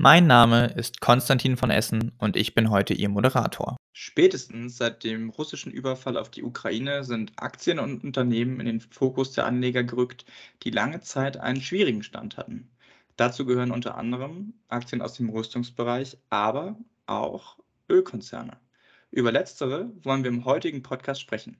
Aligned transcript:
Mein 0.00 0.28
Name 0.28 0.66
ist 0.76 1.00
Konstantin 1.00 1.56
von 1.56 1.70
Essen 1.70 2.12
und 2.18 2.36
ich 2.36 2.54
bin 2.54 2.70
heute 2.70 2.94
Ihr 2.94 3.08
Moderator. 3.08 3.76
Spätestens 3.92 4.76
seit 4.76 5.02
dem 5.02 5.28
russischen 5.28 5.72
Überfall 5.72 6.16
auf 6.16 6.30
die 6.30 6.44
Ukraine 6.44 7.02
sind 7.02 7.32
Aktien 7.34 7.80
und 7.80 8.04
Unternehmen 8.04 8.60
in 8.60 8.66
den 8.66 8.80
Fokus 8.80 9.32
der 9.32 9.44
Anleger 9.44 9.82
gerückt, 9.82 10.24
die 10.62 10.70
lange 10.70 11.00
Zeit 11.00 11.38
einen 11.38 11.60
schwierigen 11.60 12.04
Stand 12.04 12.36
hatten. 12.36 12.70
Dazu 13.16 13.44
gehören 13.44 13.72
unter 13.72 13.98
anderem 13.98 14.54
Aktien 14.68 15.02
aus 15.02 15.14
dem 15.14 15.30
Rüstungsbereich, 15.30 16.16
aber 16.30 16.78
auch 17.06 17.58
Ölkonzerne. 17.90 18.56
Über 19.10 19.32
letztere 19.32 19.90
wollen 20.04 20.22
wir 20.22 20.30
im 20.30 20.44
heutigen 20.44 20.84
Podcast 20.84 21.20
sprechen. 21.20 21.56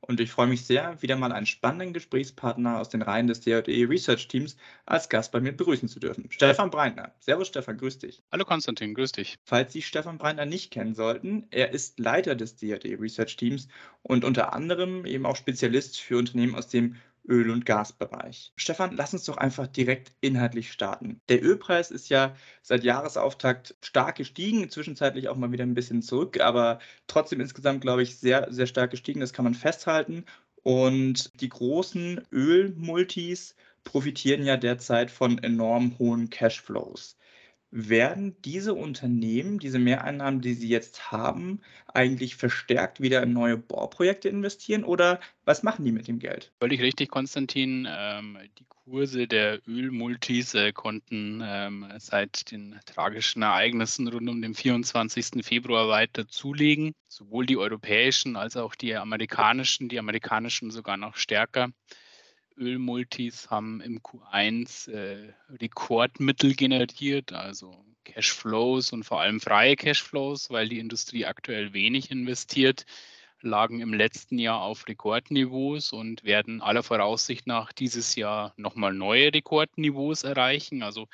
Und 0.00 0.18
ich 0.18 0.30
freue 0.30 0.46
mich 0.46 0.64
sehr, 0.64 1.00
wieder 1.02 1.16
mal 1.16 1.30
einen 1.30 1.46
spannenden 1.46 1.92
Gesprächspartner 1.92 2.80
aus 2.80 2.88
den 2.88 3.02
Reihen 3.02 3.26
des 3.26 3.40
DRE 3.42 3.62
Research 3.66 4.28
Teams 4.28 4.56
als 4.86 5.08
Gast 5.08 5.30
bei 5.30 5.40
mir 5.40 5.52
begrüßen 5.52 5.88
zu 5.88 6.00
dürfen. 6.00 6.26
Stefan 6.30 6.70
Breitner. 6.70 7.12
Servus 7.20 7.48
Stefan, 7.48 7.76
grüß 7.76 7.98
dich. 7.98 8.22
Hallo 8.32 8.44
Konstantin, 8.44 8.94
grüß 8.94 9.12
dich. 9.12 9.38
Falls 9.44 9.72
Sie 9.72 9.82
Stefan 9.82 10.18
Breitner 10.18 10.46
nicht 10.46 10.70
kennen 10.70 10.94
sollten, 10.94 11.46
er 11.50 11.72
ist 11.72 11.98
Leiter 11.98 12.34
des 12.34 12.56
DRE 12.56 12.98
Research 12.98 13.36
Teams 13.36 13.68
und 14.02 14.24
unter 14.24 14.54
anderem 14.54 15.04
eben 15.04 15.26
auch 15.26 15.36
Spezialist 15.36 16.00
für 16.00 16.18
Unternehmen 16.18 16.54
aus 16.54 16.68
dem 16.68 16.96
Öl- 17.28 17.50
und 17.50 17.66
Gasbereich. 17.66 18.52
Stefan, 18.56 18.96
lass 18.96 19.12
uns 19.12 19.24
doch 19.24 19.36
einfach 19.36 19.66
direkt 19.66 20.12
inhaltlich 20.20 20.72
starten. 20.72 21.20
Der 21.28 21.42
Ölpreis 21.42 21.90
ist 21.90 22.08
ja 22.08 22.34
seit 22.62 22.84
Jahresauftakt 22.84 23.76
stark 23.82 24.16
gestiegen, 24.16 24.70
zwischenzeitlich 24.70 25.28
auch 25.28 25.36
mal 25.36 25.52
wieder 25.52 25.64
ein 25.64 25.74
bisschen 25.74 26.02
zurück, 26.02 26.40
aber 26.40 26.80
trotzdem 27.06 27.40
insgesamt, 27.40 27.82
glaube 27.82 28.02
ich, 28.02 28.18
sehr, 28.18 28.52
sehr 28.52 28.66
stark 28.66 28.90
gestiegen. 28.90 29.20
Das 29.20 29.32
kann 29.32 29.44
man 29.44 29.54
festhalten. 29.54 30.24
Und 30.62 31.40
die 31.40 31.48
großen 31.48 32.26
Ölmultis 32.32 33.54
profitieren 33.84 34.44
ja 34.44 34.56
derzeit 34.56 35.10
von 35.10 35.38
enorm 35.38 35.98
hohen 35.98 36.30
Cashflows. 36.30 37.16
Werden 37.72 38.34
diese 38.42 38.74
Unternehmen, 38.74 39.58
diese 39.58 39.78
Mehreinnahmen, 39.78 40.40
die 40.40 40.54
sie 40.54 40.68
jetzt 40.68 41.12
haben, 41.12 41.60
eigentlich 41.94 42.34
verstärkt 42.34 43.00
wieder 43.00 43.22
in 43.22 43.32
neue 43.32 43.56
Bohrprojekte 43.56 44.28
investieren 44.28 44.82
oder 44.82 45.20
was 45.44 45.62
machen 45.62 45.84
die 45.84 45.92
mit 45.92 46.08
dem 46.08 46.18
Geld? 46.18 46.52
Völlig 46.58 46.80
richtig, 46.80 47.10
Konstantin. 47.10 47.86
Ähm, 47.88 48.38
die 48.58 48.64
Kurse 48.68 49.28
der 49.28 49.60
Ölmultis 49.68 50.54
äh, 50.54 50.72
konnten 50.72 51.40
ähm, 51.44 51.86
seit 51.98 52.50
den 52.50 52.80
tragischen 52.86 53.42
Ereignissen 53.42 54.08
rund 54.08 54.28
um 54.28 54.42
den 54.42 54.54
24. 54.54 55.44
Februar 55.44 55.88
weiter 55.88 56.26
zulegen. 56.26 56.92
Sowohl 57.06 57.46
die 57.46 57.56
europäischen 57.56 58.34
als 58.34 58.56
auch 58.56 58.74
die 58.74 58.96
amerikanischen, 58.96 59.88
die 59.88 59.98
amerikanischen 60.00 60.72
sogar 60.72 60.96
noch 60.96 61.16
stärker. 61.16 61.70
Ölmultis 62.60 63.50
haben 63.50 63.80
im 63.80 64.00
Q1 64.00 64.90
äh, 64.90 65.32
Rekordmittel 65.60 66.54
generiert, 66.54 67.32
also 67.32 67.84
Cashflows 68.04 68.92
und 68.92 69.04
vor 69.04 69.20
allem 69.20 69.40
freie 69.40 69.76
Cashflows, 69.76 70.50
weil 70.50 70.68
die 70.68 70.78
Industrie 70.78 71.24
aktuell 71.24 71.72
wenig 71.72 72.10
investiert, 72.10 72.86
lagen 73.40 73.80
im 73.80 73.94
letzten 73.94 74.38
Jahr 74.38 74.60
auf 74.60 74.86
Rekordniveaus 74.86 75.92
und 75.92 76.24
werden 76.24 76.60
aller 76.60 76.82
Voraussicht 76.82 77.46
nach 77.46 77.72
dieses 77.72 78.14
Jahr 78.14 78.52
nochmal 78.56 78.92
neue 78.92 79.32
Rekordniveaus 79.32 80.24
erreichen. 80.24 80.82
Also 80.82 81.08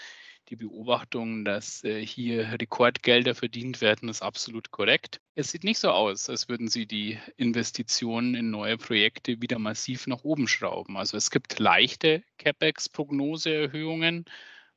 die 0.49 0.57
Beobachtung, 0.57 1.45
dass 1.45 1.83
äh, 1.85 2.05
hier 2.05 2.53
Rekordgelder 2.61 3.35
verdient 3.35 3.81
werden, 3.81 4.09
ist 4.09 4.23
absolut 4.23 4.71
korrekt. 4.71 5.21
Es 5.35 5.51
sieht 5.51 5.65
nicht 5.65 5.79
so 5.79 5.91
aus, 5.91 6.31
als 6.31 6.49
würden 6.49 6.69
sie 6.69 6.87
die 6.87 7.19
Investitionen 7.37 8.35
in 8.35 8.51
neue 8.51 8.77
Projekte 8.77 9.41
wieder 9.43 9.59
massiv 9.59 10.07
nach 10.07 10.23
oben 10.23 10.47
schrauben. 10.49 10.97
Also 10.97 11.17
es 11.17 11.31
gibt 11.31 11.59
leichte 11.59 12.23
CapEx-Prognoseerhöhungen, 12.39 14.25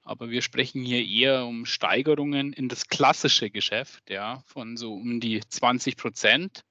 aber 0.02 0.30
wir 0.30 0.42
sprechen 0.42 0.84
hier 0.84 1.06
eher 1.06 1.46
um 1.46 1.66
Steigerungen 1.66 2.54
in 2.54 2.68
das 2.68 2.88
klassische 2.88 3.52
Geschäft, 3.52 4.10
ja, 4.10 4.42
von 4.48 4.76
so 4.76 4.94
um 4.94 5.20
die 5.20 5.42
20 5.48 5.98
Prozent, 5.98 6.64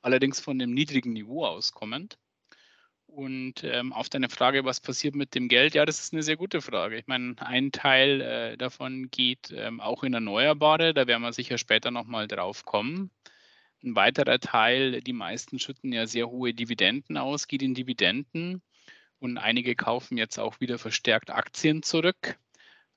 allerdings 0.00 0.40
von 0.40 0.58
dem 0.58 0.72
niedrigen 0.72 1.12
Niveau 1.12 1.44
auskommend. 1.44 2.18
Und 3.08 3.64
ähm, 3.64 3.92
auf 3.92 4.08
deine 4.08 4.28
Frage, 4.28 4.64
was 4.64 4.80
passiert 4.80 5.16
mit 5.16 5.34
dem 5.34 5.48
Geld? 5.48 5.74
Ja, 5.74 5.84
das 5.84 5.98
ist 5.98 6.12
eine 6.12 6.22
sehr 6.22 6.36
gute 6.36 6.60
Frage. 6.60 6.96
Ich 6.96 7.06
meine, 7.06 7.34
ein 7.38 7.72
Teil 7.72 8.20
äh, 8.20 8.56
davon 8.56 9.10
geht 9.10 9.50
ähm, 9.50 9.80
auch 9.80 10.04
in 10.04 10.14
Erneuerbare, 10.14 10.94
da 10.94 11.06
werden 11.06 11.22
wir 11.22 11.32
sicher 11.32 11.58
später 11.58 11.90
nochmal 11.90 12.28
drauf 12.28 12.64
kommen. 12.64 13.10
Ein 13.82 13.96
weiterer 13.96 14.38
Teil, 14.38 15.00
die 15.00 15.12
meisten 15.12 15.58
schütten 15.58 15.92
ja 15.92 16.06
sehr 16.06 16.28
hohe 16.28 16.52
Dividenden 16.52 17.16
aus, 17.16 17.48
geht 17.48 17.62
in 17.62 17.74
Dividenden. 17.74 18.62
Und 19.20 19.38
einige 19.38 19.74
kaufen 19.74 20.16
jetzt 20.16 20.38
auch 20.38 20.60
wieder 20.60 20.78
verstärkt 20.78 21.30
Aktien 21.30 21.82
zurück. 21.82 22.38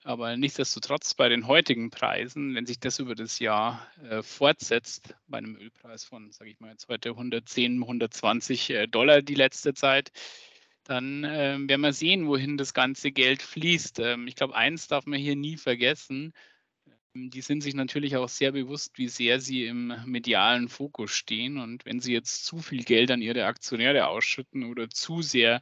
Aber 0.03 0.35
nichtsdestotrotz 0.35 1.13
bei 1.13 1.29
den 1.29 1.45
heutigen 1.45 1.91
Preisen, 1.91 2.56
wenn 2.56 2.66
sich 2.66 2.79
das 2.79 2.97
über 2.97 3.13
das 3.13 3.38
Jahr 3.38 3.88
äh, 4.03 4.23
fortsetzt, 4.23 5.16
bei 5.28 5.38
einem 5.38 5.56
Ölpreis 5.56 6.06
von, 6.06 6.31
sage 6.31 6.50
ich 6.50 6.59
mal 6.59 6.72
jetzt 6.72 6.88
heute 6.88 7.09
110, 7.09 7.81
120 7.81 8.69
äh, 8.72 8.88
Dollar 8.88 9.22
die 9.22 9.35
letzte 9.35 9.75
Zeit, 9.75 10.11
dann 10.85 11.23
äh, 11.23 11.57
werden 11.59 11.81
wir 11.81 11.94
sehen, 11.94 12.28
wohin 12.28 12.57
das 12.57 12.73
ganze 12.73 13.11
Geld 13.11 13.44
fließt. 13.44 14.00
Ähm, 14.00 14.28
ich 14.28 14.35
glaube, 14.35 14.56
eins 14.56 14.88
darf 14.88 15.06
man 15.06 15.19
hier 15.19 15.35
nie 15.35 15.57
vergessen. 15.57 16.34
Ähm, 17.13 17.29
die 17.29 17.41
sind 17.41 17.61
sich 17.61 17.75
natürlich 17.75 18.17
auch 18.17 18.29
sehr 18.29 18.53
bewusst, 18.53 18.97
wie 18.97 19.07
sehr 19.07 19.40
sie 19.40 19.66
im 19.66 19.94
medialen 20.06 20.67
Fokus 20.67 21.11
stehen. 21.11 21.59
Und 21.59 21.85
wenn 21.85 22.00
sie 22.00 22.13
jetzt 22.13 22.45
zu 22.45 22.57
viel 22.59 22.84
Geld 22.84 23.11
an 23.11 23.22
ihre 23.22 23.45
Aktionäre 23.45 24.07
ausschütten 24.07 24.63
oder 24.66 24.90
zu 24.90 25.22
sehr 25.22 25.61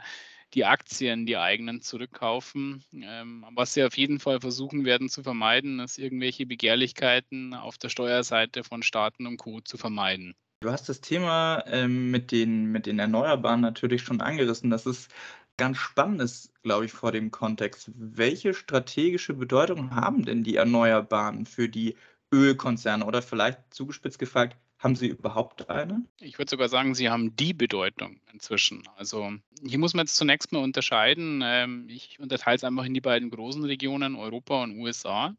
die 0.53 0.65
Aktien, 0.65 1.25
die 1.25 1.37
eigenen 1.37 1.81
zurückkaufen. 1.81 2.83
Ähm, 2.93 3.45
was 3.53 3.73
sie 3.73 3.83
auf 3.83 3.97
jeden 3.97 4.19
Fall 4.19 4.39
versuchen 4.39 4.85
werden 4.85 5.09
zu 5.09 5.23
vermeiden, 5.23 5.79
ist 5.79 5.97
irgendwelche 5.97 6.45
Begehrlichkeiten 6.45 7.53
auf 7.53 7.77
der 7.77 7.89
Steuerseite 7.89 8.63
von 8.63 8.83
Staaten 8.83 9.27
und 9.27 9.37
Co. 9.37 9.61
zu 9.61 9.77
vermeiden. 9.77 10.35
Du 10.61 10.71
hast 10.71 10.89
das 10.89 10.99
Thema 11.01 11.63
ähm, 11.67 12.11
mit, 12.11 12.31
den, 12.31 12.65
mit 12.65 12.85
den 12.85 12.99
Erneuerbaren 12.99 13.61
natürlich 13.61 14.01
schon 14.01 14.19
angerissen. 14.19 14.69
Das 14.69 14.85
ist 14.85 15.09
ganz 15.55 15.77
spannend, 15.77 16.49
glaube 16.63 16.85
ich, 16.85 16.91
vor 16.91 17.11
dem 17.11 17.31
Kontext. 17.31 17.91
Welche 17.95 18.53
strategische 18.53 19.33
Bedeutung 19.33 19.95
haben 19.95 20.25
denn 20.25 20.43
die 20.43 20.55
Erneuerbaren 20.55 21.45
für 21.45 21.69
die 21.69 21.95
Ölkonzerne 22.33 23.05
oder 23.05 23.21
vielleicht 23.21 23.73
zugespitzt 23.73 24.19
gefragt, 24.19 24.57
haben 24.79 24.95
Sie 24.95 25.07
überhaupt 25.07 25.69
eine? 25.69 26.03
Ich 26.21 26.37
würde 26.37 26.49
sogar 26.49 26.69
sagen, 26.69 26.95
Sie 26.95 27.09
haben 27.09 27.35
die 27.35 27.53
Bedeutung 27.53 28.19
inzwischen. 28.31 28.87
Also 28.95 29.31
hier 29.61 29.77
muss 29.77 29.93
man 29.93 30.05
jetzt 30.05 30.15
zunächst 30.15 30.51
mal 30.53 30.63
unterscheiden. 30.63 31.41
Ähm, 31.43 31.87
ich 31.89 32.19
unterteile 32.19 32.55
es 32.55 32.63
einfach 32.63 32.85
in 32.85 32.93
die 32.93 33.01
beiden 33.01 33.29
großen 33.29 33.63
Regionen, 33.65 34.15
Europa 34.15 34.63
und 34.63 34.77
USA. 34.79 35.35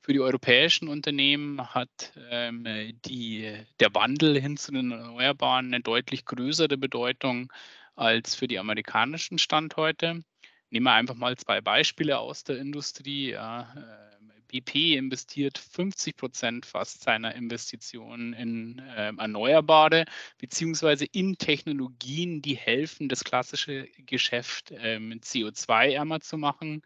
Für 0.00 0.12
die 0.12 0.20
europäischen 0.20 0.88
Unternehmen 0.88 1.74
hat 1.74 2.12
ähm, 2.30 2.64
die, 3.04 3.52
der 3.80 3.94
Wandel 3.94 4.40
hin 4.40 4.56
zu 4.56 4.72
den 4.72 4.92
Erneuerbaren 4.92 5.66
eine 5.66 5.80
deutlich 5.80 6.24
größere 6.24 6.78
Bedeutung 6.78 7.52
als 7.96 8.34
für 8.34 8.46
die 8.46 8.58
amerikanischen 8.58 9.38
Standorte. 9.38 10.22
Nehmen 10.70 10.86
wir 10.86 10.92
einfach 10.92 11.14
mal 11.14 11.36
zwei 11.36 11.60
Beispiele 11.60 12.18
aus 12.18 12.44
der 12.44 12.58
Industrie. 12.58 13.30
Ja, 13.30 13.72
äh, 13.76 14.11
BP 14.52 14.96
investiert 14.96 15.56
50 15.56 16.16
Prozent 16.16 16.66
fast 16.66 17.02
seiner 17.02 17.34
Investitionen 17.34 18.34
in 18.34 18.78
äh, 18.80 19.12
Erneuerbare 19.16 20.04
beziehungsweise 20.38 21.06
in 21.06 21.38
Technologien, 21.38 22.42
die 22.42 22.54
helfen, 22.54 23.08
das 23.08 23.24
klassische 23.24 23.88
Geschäft 24.04 24.70
äh, 24.70 24.98
CO2-ärmer 24.98 26.20
zu 26.20 26.36
machen. 26.36 26.82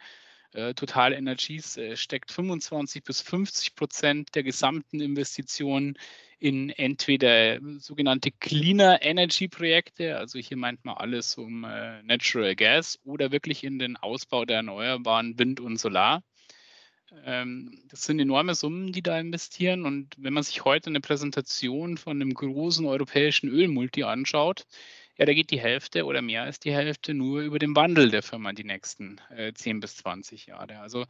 Äh, 0.52 0.74
Total 0.74 1.12
Energies 1.12 1.76
äh, 1.76 1.96
steckt 1.96 2.30
25 2.30 3.02
bis 3.02 3.20
50 3.20 3.74
Prozent 3.74 4.34
der 4.36 4.44
gesamten 4.44 5.00
Investitionen 5.00 5.98
in 6.38 6.70
entweder 6.70 7.58
sogenannte 7.78 8.30
Cleaner 8.30 9.02
Energy 9.02 9.48
Projekte, 9.48 10.16
also 10.18 10.38
hier 10.38 10.56
meint 10.56 10.84
man 10.84 10.96
alles 10.96 11.36
um 11.36 11.64
äh, 11.64 12.02
Natural 12.02 12.54
Gas, 12.54 12.98
oder 13.04 13.32
wirklich 13.32 13.64
in 13.64 13.78
den 13.78 13.96
Ausbau 13.96 14.44
der 14.44 14.58
erneuerbaren 14.58 15.38
Wind 15.38 15.60
und 15.60 15.78
Solar. 15.78 16.22
Ähm, 17.24 17.82
das 17.88 18.02
sind 18.04 18.20
enorme 18.20 18.54
Summen, 18.54 18.92
die 18.92 19.02
da 19.02 19.18
investieren. 19.18 19.84
Und 19.84 20.14
wenn 20.18 20.32
man 20.34 20.42
sich 20.42 20.64
heute 20.64 20.90
eine 20.90 21.00
Präsentation 21.00 21.96
von 21.98 22.20
einem 22.20 22.34
großen 22.34 22.84
europäischen 22.86 23.48
Ölmulti 23.48 24.02
anschaut, 24.04 24.66
ja, 25.18 25.24
da 25.26 25.32
geht 25.34 25.50
die 25.50 25.60
Hälfte 25.60 26.04
oder 26.04 26.22
mehr 26.22 26.42
als 26.42 26.60
die 26.60 26.72
Hälfte 26.72 27.14
nur 27.14 27.40
über 27.42 27.58
den 27.58 27.74
Wandel 27.76 28.10
der 28.10 28.22
Firma 28.22 28.52
die 28.52 28.64
nächsten 28.64 29.20
äh, 29.30 29.52
10 29.52 29.80
bis 29.80 29.96
20 29.96 30.46
Jahre. 30.46 30.80
Also 30.80 31.06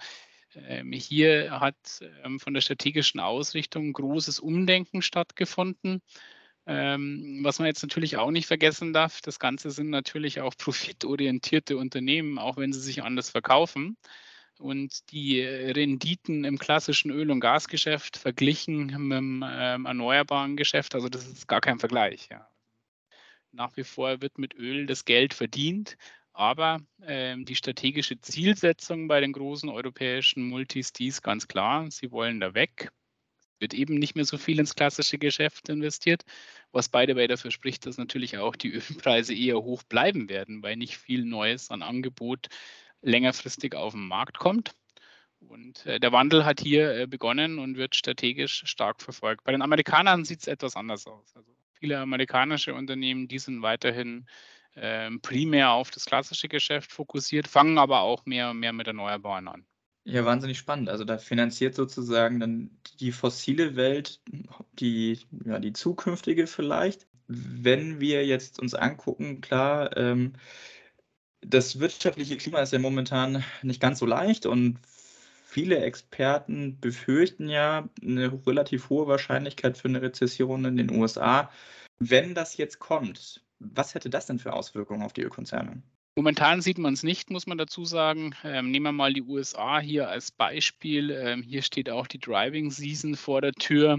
Ähm, 0.54 0.92
hier 0.92 1.60
hat 1.60 1.76
ähm, 2.24 2.40
von 2.40 2.54
der 2.54 2.60
strategischen 2.62 3.20
Ausrichtung 3.20 3.92
großes 3.92 4.40
Umdenken 4.40 5.02
stattgefunden. 5.02 6.02
Ähm, 6.66 7.40
was 7.42 7.58
man 7.58 7.66
jetzt 7.68 7.82
natürlich 7.82 8.16
auch 8.16 8.30
nicht 8.30 8.46
vergessen 8.46 8.92
darf, 8.92 9.20
das 9.22 9.38
Ganze 9.38 9.70
sind 9.70 9.90
natürlich 9.90 10.40
auch 10.40 10.56
profitorientierte 10.58 11.76
Unternehmen, 11.76 12.38
auch 12.38 12.56
wenn 12.56 12.72
sie 12.72 12.80
sich 12.80 13.02
anders 13.02 13.30
verkaufen. 13.30 13.96
Und 14.58 15.10
die 15.12 15.42
Renditen 15.42 16.44
im 16.44 16.58
klassischen 16.58 17.10
Öl- 17.10 17.30
und 17.30 17.40
Gasgeschäft 17.40 18.16
verglichen 18.16 18.86
mit 18.86 19.18
dem 19.18 19.44
ähm, 19.46 19.84
erneuerbaren 19.84 20.56
Geschäft, 20.56 20.94
also 20.94 21.08
das 21.08 21.26
ist 21.26 21.46
gar 21.46 21.60
kein 21.60 21.78
Vergleich. 21.78 22.28
Ja. 22.30 22.48
Nach 23.52 23.76
wie 23.76 23.84
vor 23.84 24.22
wird 24.22 24.38
mit 24.38 24.54
Öl 24.54 24.86
das 24.86 25.04
Geld 25.04 25.34
verdient, 25.34 25.98
aber 26.32 26.80
ähm, 27.02 27.44
die 27.44 27.54
strategische 27.54 28.20
Zielsetzung 28.20 29.08
bei 29.08 29.20
den 29.20 29.32
großen 29.32 29.68
europäischen 29.68 30.48
Multis, 30.48 30.92
die 30.92 31.06
ist 31.08 31.22
ganz 31.22 31.48
klar. 31.48 31.90
Sie 31.90 32.10
wollen 32.10 32.40
da 32.40 32.54
weg. 32.54 32.92
Wird 33.58 33.72
eben 33.72 33.94
nicht 33.94 34.16
mehr 34.16 34.26
so 34.26 34.36
viel 34.36 34.58
ins 34.58 34.74
klassische 34.74 35.16
Geschäft 35.16 35.70
investiert, 35.70 36.24
was 36.72 36.90
beide 36.90 37.14
bei 37.14 37.26
dafür 37.26 37.50
spricht, 37.50 37.86
dass 37.86 37.96
natürlich 37.96 38.36
auch 38.36 38.54
die 38.54 38.72
Ölpreise 38.74 39.34
eher 39.34 39.56
hoch 39.56 39.82
bleiben 39.82 40.28
werden, 40.28 40.62
weil 40.62 40.76
nicht 40.76 40.98
viel 40.98 41.24
Neues 41.24 41.70
an 41.70 41.80
Angebot 41.82 42.48
längerfristig 43.02 43.75
auf 43.75 43.93
den 43.93 44.06
Markt 44.06 44.38
kommt. 44.38 44.75
Und 45.40 45.84
äh, 45.87 46.00
der 46.00 46.12
Wandel 46.12 46.44
hat 46.44 46.60
hier 46.60 46.94
äh, 46.94 47.06
begonnen 47.06 47.58
und 47.58 47.76
wird 47.76 47.94
strategisch 47.94 48.62
stark 48.66 49.02
verfolgt. 49.02 49.44
Bei 49.44 49.52
den 49.52 49.62
Amerikanern 49.62 50.25
sieht 50.25 50.40
es 50.40 50.46
etwas 50.46 50.76
anders 50.76 51.06
aus. 51.06 51.34
Also 51.37 51.50
viele 51.78 51.98
amerikanische 51.98 52.75
Unternehmen, 52.75 53.28
die 53.28 53.38
sind 53.38 53.62
weiterhin 53.62 54.26
äh, 54.75 55.10
primär 55.22 55.70
auf 55.70 55.90
das 55.90 56.06
klassische 56.06 56.48
Geschäft 56.48 56.93
fokussiert, 56.93 57.48
fangen 57.48 57.78
aber 57.78 58.00
auch 58.00 58.25
mehr 58.26 58.50
und 58.50 58.58
mehr 58.58 58.72
mit 58.72 58.87
Erneuerbaren 58.87 59.49
an. 59.49 59.66
Ja, 60.04 60.25
wahnsinnig 60.25 60.58
spannend. 60.58 60.88
Also 60.88 61.04
da 61.04 61.19
finanziert 61.19 61.75
sozusagen 61.75 62.38
dann 62.38 62.70
die 63.00 63.10
fossile 63.10 63.75
Welt 63.75 64.20
die, 64.78 65.19
ja, 65.44 65.58
die 65.58 65.72
zukünftige 65.72 66.46
vielleicht. 66.46 67.08
Wenn 67.26 67.99
wir 67.99 68.25
jetzt 68.25 68.60
uns 68.60 68.75
angucken, 68.75 69.40
klar, 69.40 69.96
ähm, 69.96 70.34
das 71.48 71.78
wirtschaftliche 71.78 72.37
Klima 72.37 72.60
ist 72.60 72.72
ja 72.72 72.78
momentan 72.78 73.44
nicht 73.62 73.81
ganz 73.81 74.00
so 74.00 74.06
leicht 74.06 74.46
und 74.46 74.78
viele 75.44 75.78
Experten 75.78 76.78
befürchten 76.81 77.48
ja 77.48 77.88
eine 78.02 78.46
relativ 78.46 78.90
hohe 78.90 79.06
Wahrscheinlichkeit 79.06 79.78
für 79.78 79.88
eine 79.88 80.02
Rezession 80.02 80.64
in 80.64 80.76
den 80.76 80.90
USA. 80.90 81.50
Wenn 81.98 82.34
das 82.34 82.56
jetzt 82.56 82.78
kommt, 82.81 83.43
was 83.58 83.94
hätte 83.94 84.10
das 84.10 84.26
denn 84.26 84.38
für 84.38 84.52
Auswirkungen 84.52 85.02
auf 85.02 85.12
die 85.12 85.22
Ölkonzerne? 85.22 85.82
Momentan 86.16 86.62
sieht 86.62 86.78
man 86.78 86.94
es 86.94 87.02
nicht, 87.02 87.31
muss 87.31 87.46
man 87.46 87.58
dazu 87.58 87.84
sagen. 87.84 88.34
Ähm, 88.42 88.70
nehmen 88.70 88.87
wir 88.87 88.92
mal 88.92 89.12
die 89.12 89.22
USA 89.22 89.78
hier 89.78 90.08
als 90.08 90.31
Beispiel. 90.31 91.10
Ähm, 91.10 91.42
hier 91.42 91.62
steht 91.62 91.90
auch 91.90 92.06
die 92.06 92.19
Driving 92.19 92.70
Season 92.70 93.16
vor 93.16 93.42
der 93.42 93.52
Tür 93.52 93.99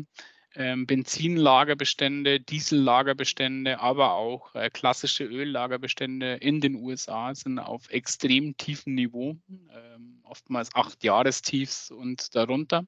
Benzinlagerbestände, 0.58 2.40
Diesellagerbestände, 2.40 3.80
aber 3.80 4.14
auch 4.14 4.56
äh, 4.56 4.72
klassische 4.72 5.24
Öllagerbestände 5.24 6.36
in 6.36 6.62
den 6.62 6.76
USA 6.76 7.36
sind 7.36 7.60
auf 7.60 7.92
extrem 7.92 8.58
tiefem 8.58 8.96
Niveau, 8.96 9.38
ähm, 9.50 10.20
oftmals 10.24 10.74
acht 10.74 11.04
Jahrestiefs 11.04 11.92
und 11.92 12.34
darunter. 12.34 12.86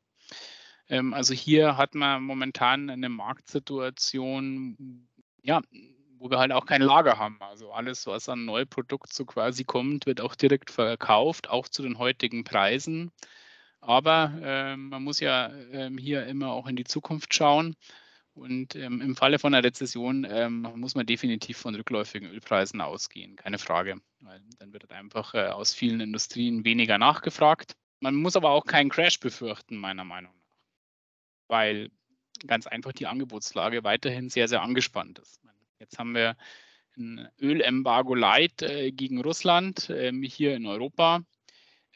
Ähm, 0.87 1.13
also 1.13 1.35
hier 1.35 1.77
hat 1.77 1.93
man 1.93 2.23
momentan 2.23 2.89
eine 2.89 3.07
Marktsituation, 3.07 5.07
ja, 5.43 5.61
wo 6.17 6.31
wir 6.31 6.39
halt 6.39 6.51
auch 6.51 6.65
kein 6.65 6.81
Lager 6.81 7.19
haben. 7.19 7.37
Also 7.39 7.71
alles, 7.71 8.07
was 8.07 8.29
an 8.29 8.45
Neuprodukt 8.45 9.13
so 9.13 9.25
quasi 9.25 9.63
kommt, 9.63 10.07
wird 10.07 10.21
auch 10.21 10.33
direkt 10.33 10.71
verkauft, 10.71 11.49
auch 11.49 11.67
zu 11.67 11.83
den 11.83 11.99
heutigen 11.99 12.43
Preisen. 12.43 13.11
Aber 13.81 14.33
äh, 14.41 14.75
man 14.75 15.03
muss 15.03 15.19
ja 15.19 15.47
äh, 15.71 15.89
hier 15.97 16.25
immer 16.25 16.51
auch 16.51 16.67
in 16.67 16.75
die 16.75 16.83
Zukunft 16.83 17.33
schauen. 17.33 17.75
Und 18.33 18.75
ähm, 18.75 19.01
im 19.01 19.15
Falle 19.15 19.39
von 19.39 19.53
einer 19.53 19.63
Rezession 19.63 20.25
ähm, 20.29 20.61
muss 20.75 20.95
man 20.95 21.05
definitiv 21.05 21.57
von 21.57 21.75
rückläufigen 21.75 22.29
Ölpreisen 22.29 22.79
ausgehen, 22.79 23.35
keine 23.35 23.57
Frage. 23.57 23.99
Weil 24.21 24.41
dann 24.59 24.71
wird 24.71 24.89
einfach 24.91 25.33
äh, 25.33 25.47
aus 25.47 25.73
vielen 25.73 25.99
Industrien 25.99 26.63
weniger 26.63 26.97
nachgefragt. 26.97 27.75
Man 27.99 28.15
muss 28.15 28.37
aber 28.37 28.51
auch 28.51 28.65
keinen 28.65 28.89
Crash 28.89 29.19
befürchten, 29.19 29.75
meiner 29.75 30.05
Meinung 30.05 30.31
nach. 30.31 30.57
Weil 31.47 31.89
ganz 32.47 32.67
einfach 32.67 32.93
die 32.93 33.07
Angebotslage 33.07 33.83
weiterhin 33.83 34.29
sehr, 34.29 34.47
sehr 34.47 34.61
angespannt 34.61 35.19
ist. 35.19 35.41
Jetzt 35.79 35.99
haben 35.99 36.13
wir 36.13 36.37
ein 36.97 37.27
Ölembargo 37.39 38.15
Light 38.15 38.61
äh, 38.61 38.91
gegen 38.91 39.21
Russland 39.21 39.89
ähm, 39.89 40.23
hier 40.23 40.55
in 40.55 40.65
Europa. 40.65 41.21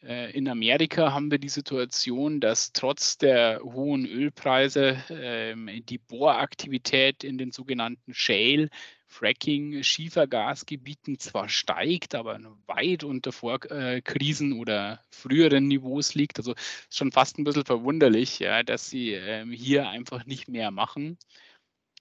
Äh, 0.05 0.31
in 0.31 0.47
Amerika 0.49 1.13
haben 1.13 1.31
wir 1.31 1.39
die 1.39 1.49
Situation, 1.49 2.39
dass 2.39 2.73
trotz 2.73 3.17
der 3.17 3.61
hohen 3.63 4.05
Ölpreise 4.05 5.01
ähm, 5.09 5.69
die 5.87 5.97
Bohraktivität 5.97 7.23
in 7.23 7.37
den 7.37 7.51
sogenannten 7.51 8.13
Shale, 8.13 8.69
Fracking, 9.07 9.83
Schiefergasgebieten 9.83 11.19
zwar 11.19 11.47
steigt, 11.47 12.15
aber 12.15 12.39
weit 12.65 13.03
unter 13.03 13.31
Vorkrisen 13.31 14.53
oder 14.53 15.01
früheren 15.11 15.67
Niveaus 15.67 16.15
liegt. 16.15 16.39
Also 16.39 16.53
ist 16.53 16.97
schon 16.97 17.11
fast 17.11 17.37
ein 17.37 17.43
bisschen 17.43 17.63
verwunderlich, 17.63 18.43
dass 18.65 18.89
sie 18.89 19.11
ähm, 19.11 19.51
hier 19.51 19.87
einfach 19.87 20.25
nicht 20.25 20.47
mehr 20.49 20.71
machen. 20.71 21.17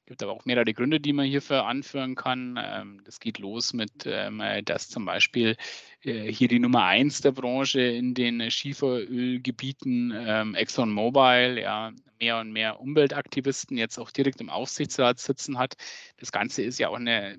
Es 0.04 0.06
gibt 0.06 0.22
aber 0.24 0.32
auch 0.32 0.44
mehrere 0.44 0.74
Gründe, 0.74 0.98
die 0.98 1.12
man 1.12 1.26
hierfür 1.26 1.64
anführen 1.64 2.16
kann. 2.16 2.58
Ähm, 2.60 3.00
das 3.04 3.20
geht 3.20 3.38
los 3.38 3.72
mit, 3.72 4.04
ähm, 4.04 4.42
dass 4.64 4.88
zum 4.88 5.04
Beispiel 5.04 5.56
äh, 6.02 6.30
hier 6.30 6.48
die 6.48 6.58
Nummer 6.58 6.84
eins 6.84 7.20
der 7.20 7.30
Branche 7.30 7.80
in 7.80 8.12
den 8.12 8.50
Schieferölgebieten, 8.50 10.12
ähm, 10.14 10.54
ExxonMobil, 10.56 11.60
ja, 11.60 11.92
mehr 12.18 12.38
und 12.40 12.50
mehr 12.50 12.80
Umweltaktivisten 12.80 13.76
jetzt 13.78 13.98
auch 13.98 14.10
direkt 14.10 14.40
im 14.40 14.50
Aufsichtsrat 14.50 15.20
sitzen 15.20 15.58
hat. 15.58 15.74
Das 16.16 16.32
Ganze 16.32 16.62
ist 16.62 16.80
ja 16.80 16.88
auch 16.88 16.96
eine 16.96 17.38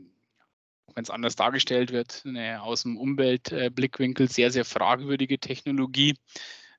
wenn 0.96 1.04
es 1.04 1.10
anders 1.10 1.36
dargestellt 1.36 1.92
wird, 1.92 2.24
eine 2.24 2.62
aus 2.62 2.84
dem 2.84 2.98
Umweltblickwinkel 2.98 4.30
sehr, 4.30 4.52
sehr 4.52 4.64
fragwürdige 4.64 5.40
Technologie. 5.40 6.16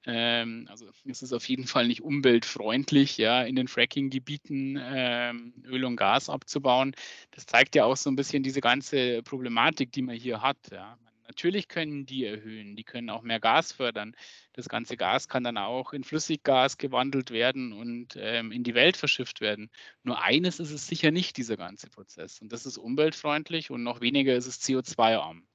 Ähm, 0.07 0.67
also 0.71 0.87
es 1.07 1.23
ist 1.23 1.33
auf 1.33 1.49
jeden 1.49 1.67
Fall 1.67 1.87
nicht 1.87 2.03
umweltfreundlich, 2.03 3.17
ja, 3.17 3.43
in 3.43 3.57
den 3.57 3.69
Fracking-Gebieten 3.69 4.79
ähm, 4.81 5.55
Öl 5.65 5.85
und 5.85 5.97
Gas 5.97 6.29
abzubauen. 6.29 6.95
Das 7.31 7.47
zeigt 7.47 7.75
ja 7.75 7.85
auch 7.85 7.97
so 7.97 8.11
ein 8.11 8.17
bisschen 8.17 8.43
diese 8.43 8.61
ganze 8.61 9.23
Problematik, 9.23 9.93
die 9.93 10.03
man 10.03 10.17
hier 10.17 10.43
hat. 10.43 10.59
Ja. 10.71 10.99
Natürlich 11.27 11.69
können 11.69 12.05
die 12.05 12.27
erhöhen, 12.27 12.77
die 12.77 12.85
können 12.85 13.09
auch 13.09 13.23
mehr 13.23 13.41
Gas 13.41 13.73
fördern. 13.73 14.15
Das 14.53 14.69
ganze 14.69 14.97
Gas 14.97 15.29
kann 15.29 15.43
dann 15.43 15.57
auch 15.57 15.95
in 15.95 16.05
Flüssiggas 16.05 16.77
gewandelt 16.77 17.31
werden 17.31 17.73
und 17.73 18.17
ähm, 18.19 18.53
in 18.53 18.63
die 18.63 18.75
Welt 18.75 18.99
verschifft 18.99 19.41
werden. 19.41 19.71
Nur 20.03 20.23
eines 20.23 20.61
ist 20.61 20.71
es 20.71 20.87
sicher 20.87 21.11
nicht, 21.11 21.39
dieser 21.39 21.57
ganze 21.57 21.89
Prozess. 21.89 22.41
Und 22.43 22.53
das 22.53 22.67
ist 22.67 22.77
umweltfreundlich 22.77 23.71
und 23.71 23.83
noch 23.83 24.03
weniger 24.03 24.37
ist 24.37 24.47
es 24.47 24.61
CO2-arm. 24.61 25.47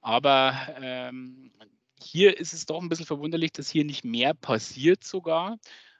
Aber 0.00 0.54
ähm, 0.80 1.52
hier 2.02 2.38
ist 2.38 2.52
es 2.52 2.66
doch 2.66 2.80
ein 2.80 2.88
bisschen 2.88 3.06
verwunderlich, 3.06 3.52
dass 3.52 3.68
hier 3.68 3.84
nicht 3.84 4.04
mehr 4.04 4.34
passiert 4.34 5.04
sogar. 5.04 5.58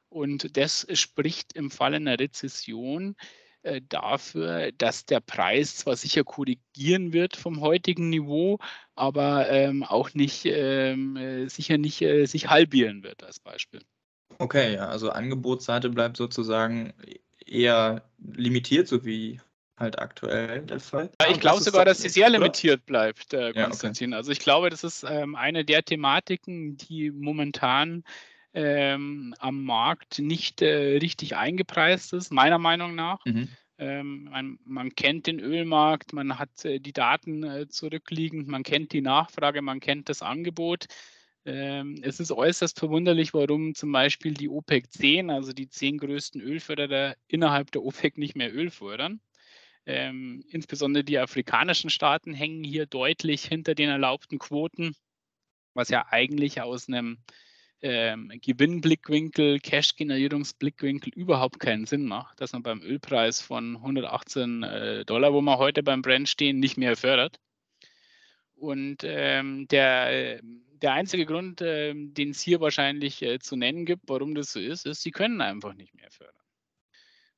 Und 0.08 0.56
das 0.56 0.86
spricht 0.92 1.54
im 1.54 1.70
Falle 1.70 1.96
einer 1.96 2.18
Rezession 2.18 3.16
äh, 3.62 3.80
dafür, 3.88 4.72
dass 4.72 5.06
der 5.06 5.20
Preis 5.20 5.76
zwar 5.76 5.96
sicher 5.96 6.24
korrigieren 6.24 7.12
wird 7.12 7.36
vom 7.36 7.60
heutigen 7.60 8.10
Niveau, 8.10 8.58
aber 8.94 9.48
ähm, 9.50 9.84
auch 9.84 10.12
nicht 10.14 10.44
ähm, 10.44 11.16
äh, 11.16 11.48
sicher 11.48 11.78
nicht 11.78 12.02
äh, 12.02 12.26
sich 12.26 12.48
halbieren 12.48 13.02
wird 13.02 13.22
als 13.22 13.40
Beispiel. 13.40 13.80
Okay, 14.38 14.76
also 14.78 15.10
Angebotsseite 15.10 15.90
bleibt 15.90 16.16
sozusagen 16.16 16.92
eher 17.46 18.02
limitiert, 18.18 18.88
so 18.88 19.04
wie 19.04 19.40
halt 19.76 19.98
aktuell 19.98 20.62
der 20.62 20.80
Fall. 20.80 21.10
Ja, 21.20 21.30
ich 21.30 21.40
glaube 21.40 21.62
sogar, 21.62 21.84
dass 21.84 22.02
sie 22.02 22.08
sehr 22.08 22.30
limitiert 22.30 22.86
bleibt, 22.86 23.32
äh, 23.34 23.52
Konstantin. 23.52 24.10
Ja, 24.10 24.16
okay. 24.16 24.20
Also 24.20 24.32
ich 24.32 24.38
glaube, 24.40 24.70
das 24.70 24.84
ist 24.84 25.04
ähm, 25.08 25.34
eine 25.34 25.64
der 25.64 25.82
Thematiken, 25.82 26.76
die 26.76 27.10
momentan 27.10 28.04
ähm, 28.54 29.34
am 29.38 29.64
Markt 29.64 30.18
nicht 30.18 30.62
äh, 30.62 30.98
richtig 30.98 31.36
eingepreist 31.36 32.12
ist, 32.12 32.32
meiner 32.32 32.58
Meinung 32.58 32.94
nach. 32.94 33.24
Mhm. 33.24 33.48
Ähm, 33.78 34.24
man, 34.24 34.58
man, 34.64 34.94
kennt 34.94 35.26
den 35.26 35.40
Ölmarkt, 35.40 36.12
man 36.12 36.38
hat 36.38 36.64
äh, 36.64 36.78
die 36.78 36.92
Daten 36.92 37.42
äh, 37.42 37.68
zurückliegend, 37.68 38.46
man 38.46 38.62
kennt 38.62 38.92
die 38.92 39.00
Nachfrage, 39.00 39.62
man 39.62 39.80
kennt 39.80 40.08
das 40.08 40.22
Angebot. 40.22 40.86
Ähm, 41.44 41.98
es 42.02 42.20
ist 42.20 42.30
äußerst 42.30 42.78
verwunderlich, 42.78 43.34
warum 43.34 43.74
zum 43.74 43.90
Beispiel 43.90 44.34
die 44.34 44.48
OPEC 44.48 44.92
10, 44.92 45.30
also 45.30 45.52
die 45.52 45.68
zehn 45.68 45.98
größten 45.98 46.40
Ölförderer 46.40 47.16
innerhalb 47.26 47.72
der 47.72 47.82
OPEC 47.82 48.18
nicht 48.18 48.36
mehr 48.36 48.54
Öl 48.54 48.70
fördern. 48.70 49.20
Ähm, 49.84 50.44
insbesondere 50.48 51.04
die 51.04 51.18
afrikanischen 51.18 51.90
Staaten 51.90 52.34
hängen 52.34 52.62
hier 52.62 52.86
deutlich 52.86 53.44
hinter 53.44 53.74
den 53.74 53.88
erlaubten 53.88 54.38
Quoten, 54.38 54.94
was 55.74 55.88
ja 55.88 56.06
eigentlich 56.10 56.60
aus 56.60 56.88
einem 56.88 57.18
ähm, 57.82 58.32
Gewinnblickwinkel, 58.40 59.58
Cash-Generierungsblickwinkel 59.58 61.12
überhaupt 61.14 61.58
keinen 61.58 61.86
Sinn 61.86 62.06
macht, 62.06 62.40
dass 62.40 62.52
man 62.52 62.62
beim 62.62 62.80
Ölpreis 62.80 63.40
von 63.40 63.76
118 63.76 64.62
äh, 64.62 65.04
Dollar, 65.04 65.32
wo 65.32 65.40
wir 65.40 65.58
heute 65.58 65.82
beim 65.82 66.02
Brent 66.02 66.28
stehen, 66.28 66.60
nicht 66.60 66.76
mehr 66.76 66.96
fördert. 66.96 67.40
Und 68.54 68.98
ähm, 69.02 69.66
der, 69.66 70.40
der 70.42 70.92
einzige 70.92 71.26
Grund, 71.26 71.60
äh, 71.60 71.92
den 71.94 72.30
es 72.30 72.40
hier 72.40 72.60
wahrscheinlich 72.60 73.20
äh, 73.22 73.40
zu 73.40 73.56
nennen 73.56 73.84
gibt, 73.84 74.04
warum 74.06 74.36
das 74.36 74.52
so 74.52 74.60
ist, 74.60 74.86
ist, 74.86 75.02
sie 75.02 75.10
können 75.10 75.40
einfach 75.40 75.74
nicht 75.74 75.94
mehr 75.94 76.10
fördern. 76.12 76.41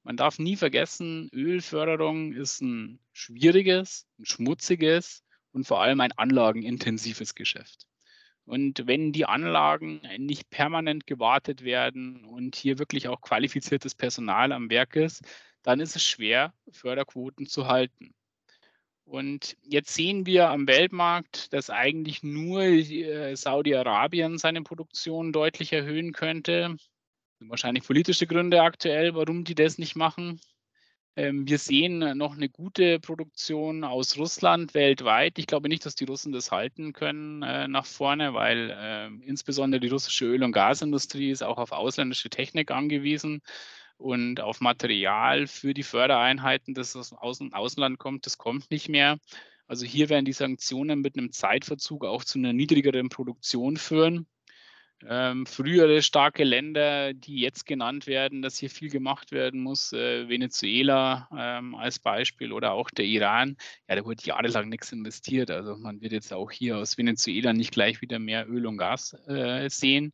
Man 0.04 0.16
darf 0.16 0.38
nie 0.38 0.56
vergessen, 0.56 1.30
Ölförderung 1.32 2.34
ist 2.34 2.60
ein 2.60 3.00
schwieriges, 3.12 4.06
ein 4.18 4.26
schmutziges 4.26 5.24
und 5.52 5.66
vor 5.66 5.80
allem 5.80 6.00
ein 6.00 6.12
anlagenintensives 6.12 7.34
Geschäft. 7.34 7.86
Und 8.44 8.86
wenn 8.86 9.12
die 9.12 9.24
Anlagen 9.24 10.02
nicht 10.18 10.50
permanent 10.50 11.06
gewartet 11.06 11.64
werden 11.64 12.24
und 12.26 12.54
hier 12.54 12.78
wirklich 12.78 13.08
auch 13.08 13.22
qualifiziertes 13.22 13.94
Personal 13.94 14.52
am 14.52 14.68
Werk 14.68 14.94
ist, 14.96 15.22
dann 15.62 15.80
ist 15.80 15.96
es 15.96 16.04
schwer, 16.04 16.52
Förderquoten 16.70 17.46
zu 17.46 17.66
halten. 17.66 18.14
Und 19.06 19.56
jetzt 19.62 19.94
sehen 19.94 20.26
wir 20.26 20.50
am 20.50 20.66
Weltmarkt, 20.66 21.52
dass 21.52 21.70
eigentlich 21.70 22.22
nur 22.22 22.62
äh, 22.62 23.34
Saudi-Arabien 23.34 24.38
seine 24.38 24.62
Produktion 24.62 25.32
deutlich 25.32 25.72
erhöhen 25.72 26.12
könnte. 26.12 26.76
Wahrscheinlich 27.48 27.84
politische 27.84 28.26
Gründe 28.26 28.62
aktuell, 28.62 29.14
warum 29.14 29.44
die 29.44 29.54
das 29.54 29.78
nicht 29.78 29.96
machen. 29.96 30.40
Ähm, 31.16 31.46
wir 31.46 31.58
sehen 31.58 31.98
noch 32.16 32.34
eine 32.34 32.48
gute 32.48 32.98
Produktion 32.98 33.84
aus 33.84 34.18
Russland 34.18 34.74
weltweit. 34.74 35.38
Ich 35.38 35.46
glaube 35.46 35.68
nicht, 35.68 35.86
dass 35.86 35.94
die 35.94 36.04
Russen 36.04 36.32
das 36.32 36.50
halten 36.50 36.92
können 36.92 37.42
äh, 37.42 37.68
nach 37.68 37.86
vorne, 37.86 38.34
weil 38.34 38.70
äh, 38.70 39.06
insbesondere 39.24 39.80
die 39.80 39.88
russische 39.88 40.26
Öl- 40.26 40.42
und 40.42 40.52
Gasindustrie 40.52 41.30
ist 41.30 41.42
auch 41.42 41.58
auf 41.58 41.70
ausländische 41.72 42.30
Technik 42.30 42.72
angewiesen 42.72 43.42
und 43.96 44.40
auf 44.40 44.60
Material 44.60 45.46
für 45.46 45.72
die 45.72 45.84
Fördereinheiten, 45.84 46.74
das 46.74 46.96
aus 46.96 47.38
dem 47.38 47.52
Außenland 47.54 47.98
kommt. 47.98 48.26
Das 48.26 48.38
kommt 48.38 48.70
nicht 48.72 48.88
mehr. 48.88 49.18
Also 49.68 49.86
hier 49.86 50.08
werden 50.08 50.24
die 50.24 50.32
Sanktionen 50.32 51.00
mit 51.00 51.16
einem 51.16 51.32
Zeitverzug 51.32 52.04
auch 52.04 52.24
zu 52.24 52.38
einer 52.38 52.52
niedrigeren 52.52 53.08
Produktion 53.08 53.76
führen 53.76 54.26
ähm, 55.08 55.46
frühere 55.46 56.02
starke 56.02 56.44
Länder, 56.44 57.12
die 57.14 57.40
jetzt 57.40 57.66
genannt 57.66 58.06
werden, 58.06 58.42
dass 58.42 58.58
hier 58.58 58.70
viel 58.70 58.90
gemacht 58.90 59.32
werden 59.32 59.60
muss, 59.60 59.92
äh, 59.92 60.28
Venezuela 60.28 61.28
ähm, 61.36 61.74
als 61.74 61.98
Beispiel 61.98 62.52
oder 62.52 62.72
auch 62.72 62.90
der 62.90 63.04
Iran, 63.04 63.56
ja, 63.88 63.96
da 63.96 64.04
wurde 64.04 64.22
jahrelang 64.24 64.68
nichts 64.68 64.92
investiert. 64.92 65.50
Also 65.50 65.76
man 65.76 66.00
wird 66.00 66.12
jetzt 66.12 66.32
auch 66.32 66.50
hier 66.50 66.78
aus 66.78 66.98
Venezuela 66.98 67.52
nicht 67.52 67.72
gleich 67.72 68.00
wieder 68.00 68.18
mehr 68.18 68.48
Öl 68.48 68.66
und 68.66 68.78
Gas 68.78 69.14
äh, 69.26 69.68
sehen. 69.68 70.12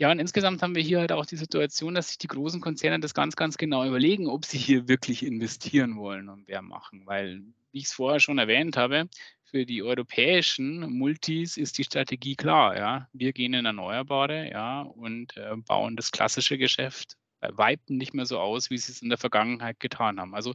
Ja, 0.00 0.12
und 0.12 0.20
insgesamt 0.20 0.62
haben 0.62 0.76
wir 0.76 0.82
hier 0.82 1.00
halt 1.00 1.10
auch 1.10 1.26
die 1.26 1.36
Situation, 1.36 1.94
dass 1.94 2.08
sich 2.08 2.18
die 2.18 2.28
großen 2.28 2.60
Konzerne 2.60 3.00
das 3.00 3.14
ganz, 3.14 3.34
ganz 3.34 3.58
genau 3.58 3.84
überlegen, 3.84 4.28
ob 4.28 4.44
sie 4.44 4.58
hier 4.58 4.86
wirklich 4.86 5.24
investieren 5.24 5.96
wollen 5.96 6.28
und 6.28 6.46
wer 6.46 6.62
machen. 6.62 7.02
Weil, 7.04 7.42
wie 7.72 7.78
ich 7.78 7.86
es 7.86 7.92
vorher 7.92 8.20
schon 8.20 8.38
erwähnt 8.38 8.76
habe, 8.76 9.08
für 9.50 9.64
die 9.64 9.82
europäischen 9.82 10.80
Multis 10.92 11.56
ist 11.56 11.78
die 11.78 11.84
Strategie 11.84 12.36
klar. 12.36 12.76
Ja. 12.76 13.08
Wir 13.12 13.32
gehen 13.32 13.54
in 13.54 13.64
Erneuerbare 13.64 14.50
ja, 14.50 14.82
und 14.82 15.36
äh, 15.36 15.56
bauen 15.56 15.96
das 15.96 16.10
klassische 16.10 16.58
Geschäft 16.58 17.16
bei 17.40 17.56
Weitem 17.56 17.96
nicht 17.96 18.14
mehr 18.14 18.26
so 18.26 18.38
aus, 18.38 18.70
wie 18.70 18.78
sie 18.78 18.92
es 18.92 19.02
in 19.02 19.08
der 19.08 19.18
Vergangenheit 19.18 19.80
getan 19.80 20.20
haben. 20.20 20.34
Also 20.34 20.54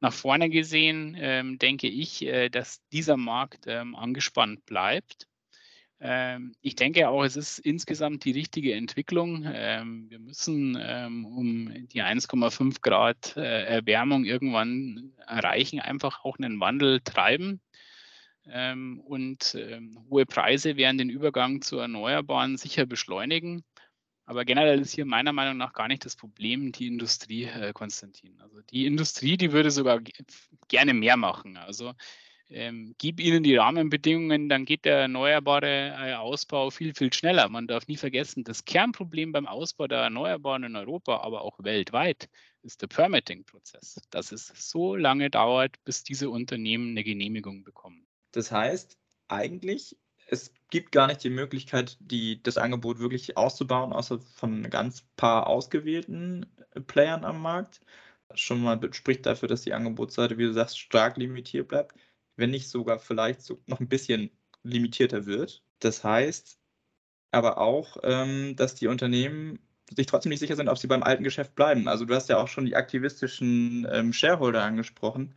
nach 0.00 0.12
vorne 0.12 0.50
gesehen 0.50 1.16
ähm, 1.18 1.58
denke 1.58 1.88
ich, 1.88 2.24
äh, 2.24 2.48
dass 2.48 2.80
dieser 2.92 3.16
Markt 3.16 3.64
ähm, 3.66 3.96
angespannt 3.96 4.64
bleibt. 4.66 5.26
Ähm, 6.00 6.54
ich 6.60 6.76
denke 6.76 7.08
auch, 7.08 7.24
es 7.24 7.34
ist 7.34 7.58
insgesamt 7.58 8.24
die 8.24 8.30
richtige 8.30 8.74
Entwicklung. 8.74 9.44
Ähm, 9.52 10.08
wir 10.10 10.20
müssen 10.20 10.78
ähm, 10.80 11.26
um 11.26 11.88
die 11.88 12.02
1,5 12.02 12.80
Grad 12.82 13.36
äh, 13.36 13.64
Erwärmung 13.64 14.24
irgendwann 14.24 15.12
erreichen, 15.26 15.80
einfach 15.80 16.24
auch 16.24 16.38
einen 16.38 16.60
Wandel 16.60 17.00
treiben. 17.00 17.60
Ähm, 18.50 19.00
und 19.00 19.54
ähm, 19.54 19.98
hohe 20.10 20.26
Preise 20.26 20.76
werden 20.76 20.98
den 20.98 21.10
Übergang 21.10 21.62
zu 21.62 21.78
Erneuerbaren 21.78 22.56
sicher 22.56 22.86
beschleunigen. 22.86 23.64
Aber 24.24 24.44
generell 24.44 24.80
ist 24.80 24.92
hier 24.92 25.06
meiner 25.06 25.32
Meinung 25.32 25.56
nach 25.56 25.72
gar 25.72 25.88
nicht 25.88 26.04
das 26.04 26.14
Problem 26.14 26.70
die 26.72 26.86
Industrie, 26.86 27.44
äh, 27.44 27.72
Konstantin. 27.72 28.38
Also 28.40 28.60
die 28.60 28.84
Industrie, 28.86 29.38
die 29.38 29.52
würde 29.52 29.70
sogar 29.70 30.00
gerne 30.68 30.92
mehr 30.92 31.16
machen. 31.16 31.56
Also 31.56 31.94
ähm, 32.50 32.94
gib 32.98 33.20
ihnen 33.20 33.42
die 33.42 33.56
Rahmenbedingungen, 33.56 34.48
dann 34.48 34.64
geht 34.64 34.84
der 34.86 35.00
erneuerbare 35.00 35.94
äh, 35.98 36.14
Ausbau 36.14 36.70
viel, 36.70 36.94
viel 36.94 37.12
schneller. 37.12 37.48
Man 37.48 37.66
darf 37.66 37.88
nie 37.88 37.96
vergessen, 37.96 38.44
das 38.44 38.64
Kernproblem 38.64 39.32
beim 39.32 39.46
Ausbau 39.46 39.86
der 39.86 39.98
Erneuerbaren 39.98 40.64
in 40.64 40.76
Europa, 40.76 41.18
aber 41.18 41.42
auch 41.42 41.58
weltweit, 41.62 42.28
ist 42.62 42.80
der 42.82 42.86
Permitting-Prozess, 42.86 44.00
dass 44.10 44.32
es 44.32 44.48
so 44.54 44.96
lange 44.96 45.30
dauert, 45.30 45.76
bis 45.84 46.04
diese 46.04 46.30
Unternehmen 46.30 46.90
eine 46.90 47.04
Genehmigung 47.04 47.64
bekommen. 47.64 48.07
Das 48.32 48.52
heißt, 48.52 48.98
eigentlich, 49.28 49.96
es 50.28 50.52
gibt 50.70 50.92
gar 50.92 51.06
nicht 51.06 51.24
die 51.24 51.30
Möglichkeit, 51.30 51.96
die, 52.00 52.42
das 52.42 52.58
Angebot 52.58 52.98
wirklich 52.98 53.36
auszubauen, 53.36 53.92
außer 53.92 54.20
von 54.20 54.68
ganz 54.70 55.06
paar 55.16 55.46
ausgewählten 55.46 56.46
äh, 56.74 56.80
Playern 56.80 57.24
am 57.24 57.40
Markt. 57.40 57.80
Schon 58.34 58.62
mal 58.62 58.78
spricht 58.92 59.24
dafür, 59.26 59.48
dass 59.48 59.62
die 59.62 59.72
Angebotsseite, 59.72 60.36
wie 60.38 60.44
du 60.44 60.52
sagst, 60.52 60.78
stark 60.78 61.16
limitiert 61.16 61.68
bleibt, 61.68 61.94
wenn 62.36 62.50
nicht 62.50 62.68
sogar 62.68 62.98
vielleicht 62.98 63.42
so 63.42 63.62
noch 63.66 63.80
ein 63.80 63.88
bisschen 63.88 64.30
limitierter 64.62 65.26
wird. 65.26 65.62
Das 65.80 66.04
heißt 66.04 66.58
aber 67.30 67.58
auch, 67.58 67.98
ähm, 68.02 68.56
dass 68.56 68.74
die 68.74 68.86
Unternehmen 68.86 69.58
sich 69.94 70.06
trotzdem 70.06 70.30
nicht 70.30 70.40
sicher 70.40 70.56
sind, 70.56 70.68
ob 70.68 70.78
sie 70.78 70.86
beim 70.86 71.02
alten 71.02 71.24
Geschäft 71.24 71.54
bleiben. 71.54 71.88
Also 71.88 72.04
du 72.04 72.14
hast 72.14 72.28
ja 72.28 72.38
auch 72.38 72.48
schon 72.48 72.66
die 72.66 72.76
aktivistischen 72.76 73.86
ähm, 73.90 74.12
Shareholder 74.12 74.62
angesprochen 74.62 75.34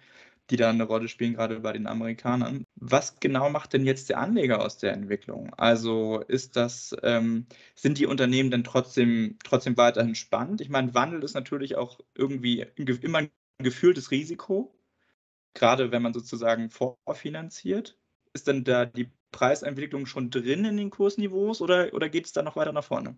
die 0.51 0.57
da 0.57 0.69
eine 0.69 0.83
Rolle 0.83 1.07
spielen, 1.07 1.33
gerade 1.33 1.59
bei 1.61 1.73
den 1.73 1.87
Amerikanern. 1.87 2.65
Was 2.75 3.19
genau 3.19 3.49
macht 3.49 3.73
denn 3.73 3.85
jetzt 3.85 4.09
der 4.09 4.19
Anleger 4.19 4.61
aus 4.63 4.77
der 4.77 4.93
Entwicklung? 4.93 5.53
Also 5.55 6.19
ist 6.27 6.55
das, 6.55 6.95
ähm, 7.03 7.47
sind 7.75 7.97
die 7.97 8.05
Unternehmen 8.05 8.51
denn 8.51 8.63
trotzdem, 8.63 9.37
trotzdem 9.43 9.77
weiterhin 9.77 10.15
spannend? 10.15 10.61
Ich 10.61 10.69
meine, 10.69 10.93
Wandel 10.93 11.23
ist 11.23 11.33
natürlich 11.33 11.75
auch 11.77 11.99
irgendwie 12.15 12.65
immer 13.01 13.19
ein 13.19 13.31
gefühltes 13.59 14.11
Risiko, 14.11 14.75
gerade 15.53 15.91
wenn 15.91 16.01
man 16.01 16.13
sozusagen 16.13 16.69
vorfinanziert. 16.69 17.97
Ist 18.33 18.47
denn 18.47 18.63
da 18.63 18.85
die 18.85 19.09
Preisentwicklung 19.31 20.05
schon 20.05 20.29
drin 20.29 20.65
in 20.65 20.77
den 20.77 20.89
Kursniveaus 20.91 21.61
oder, 21.61 21.93
oder 21.93 22.09
geht 22.09 22.25
es 22.25 22.33
da 22.33 22.43
noch 22.43 22.55
weiter 22.57 22.73
nach 22.73 22.83
vorne? 22.83 23.17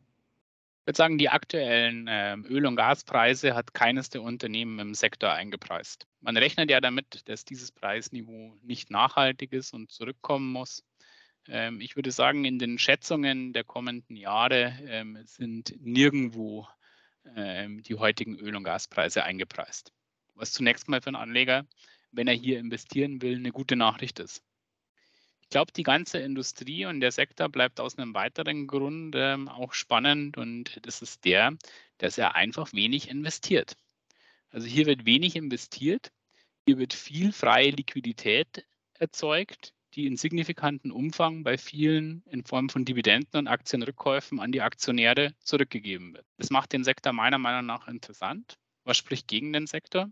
Ich 0.84 0.88
würde 0.88 0.98
sagen, 0.98 1.18
die 1.18 1.30
aktuellen 1.30 2.10
äh, 2.10 2.36
Öl- 2.36 2.66
und 2.66 2.75
Gaspreise 2.75 3.56
hat 3.56 3.74
keines 3.74 4.10
der 4.10 4.22
Unternehmen 4.22 4.80
im 4.80 4.96
Sektor 4.96 5.32
eingepreist. 5.32 6.08
Man 6.20 6.36
rechnet 6.36 6.70
ja 6.70 6.82
damit, 6.82 7.22
dass 7.30 7.46
dieses 7.46 7.72
Preisniveau 7.72 8.58
nicht 8.62 8.92
nachhaltig 8.92 9.54
ist 9.54 9.74
und 9.74 9.94
zurückkommen 9.94 10.52
muss. 10.52 10.84
Ähm, 11.48 11.80
ich 11.80 11.96
würde 11.96 12.12
sagen, 12.12 12.44
in 12.44 12.60
den 12.60 12.80
Schätzungen 12.80 13.54
der 13.54 13.63
kommenden 13.63 14.18
Jahre 14.18 14.78
ähm, 14.86 15.18
sind 15.24 15.74
nirgendwo 15.80 16.68
ähm, 17.34 17.82
die 17.84 17.96
heutigen 17.96 18.38
Öl- 18.38 18.58
und 18.58 18.66
Gaspreise 18.66 19.24
eingepreist. 19.24 19.94
Was 20.36 20.52
zunächst 20.52 20.90
mal 20.90 21.02
für 21.02 21.08
einen 21.08 21.16
Anleger, 21.16 21.66
wenn 22.12 22.28
er 22.28 22.36
hier 22.36 22.60
investieren 22.60 23.22
will, 23.22 23.38
eine 23.38 23.54
gute 23.54 23.78
Nachricht 23.78 24.20
ist 24.20 24.44
glaube, 25.53 25.72
die 25.72 25.83
ganze 25.83 26.17
Industrie 26.17 26.88
und 26.88 27.00
der 27.00 27.12
Sektor 27.12 27.48
bleibt 27.48 27.79
aus 27.79 28.00
einem 28.00 28.15
weiteren 28.15 28.65
Grund 28.65 29.13
ähm, 29.15 29.48
auch 29.48 29.74
spannend 29.74 30.36
und 30.36 30.79
das 30.81 31.03
ist 31.03 31.25
der, 31.25 31.55
dass 32.00 32.17
er 32.17 32.33
einfach 32.33 32.74
wenig 32.74 33.07
investiert. 33.07 33.77
Also 34.50 34.65
hier 34.65 34.88
wird 34.88 35.05
wenig 35.05 35.36
investiert, 35.36 36.12
hier 36.65 36.79
wird 36.79 36.95
viel 36.95 37.31
freie 37.31 37.69
Liquidität 37.69 38.65
erzeugt, 38.95 39.75
die 39.93 40.07
in 40.07 40.17
signifikanten 40.17 40.91
Umfang 40.91 41.43
bei 41.43 41.60
vielen 41.60 42.24
in 42.31 42.43
Form 42.43 42.69
von 42.69 42.83
Dividenden 42.83 43.38
und 43.38 43.48
Aktienrückkäufen 43.48 44.39
an 44.39 44.51
die 44.51 44.62
Aktionäre 44.62 45.36
zurückgegeben 45.39 46.15
wird. 46.15 46.25
Das 46.38 46.50
macht 46.50 46.74
den 46.74 46.83
Sektor 46.83 47.13
meiner 47.13 47.38
Meinung 47.38 47.67
nach 47.67 47.88
interessant. 47.88 48.57
Was 48.86 48.98
spricht 48.98 49.27
gegen 49.27 49.53
den 49.53 49.67
Sektor? 49.67 50.10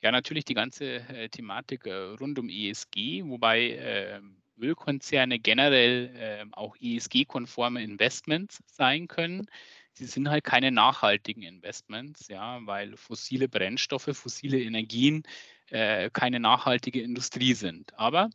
Ja, 0.00 0.12
natürlich 0.12 0.46
die 0.46 0.54
ganze 0.54 1.06
äh, 1.10 1.28
Thematik 1.28 1.84
äh, 1.84 1.92
rund 1.92 2.38
um 2.38 2.48
ESG, 2.48 3.22
wobei 3.26 3.72
äh, 3.72 4.20
Ölkonzerne 4.58 5.38
generell 5.38 6.10
äh, 6.16 6.44
auch 6.52 6.76
ESG-konforme 6.80 7.82
Investments 7.82 8.60
sein 8.66 9.08
können. 9.08 9.46
Sie 9.94 10.06
sind 10.06 10.30
halt 10.30 10.44
keine 10.44 10.70
nachhaltigen 10.72 11.42
Investments, 11.42 12.28
ja, 12.28 12.58
weil 12.64 12.96
fossile 12.96 13.48
Brennstoffe, 13.48 14.10
fossile 14.12 14.60
Energien 14.60 15.22
äh, 15.70 16.10
keine 16.10 16.40
nachhaltige 16.40 17.02
Industrie 17.02 17.54
sind. 17.54 17.92
Aber 17.98 18.30